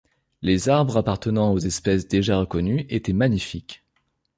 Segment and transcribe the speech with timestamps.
[0.41, 3.83] Les arbres, appartenant aux espèces déjà reconnues, étaient magnifiques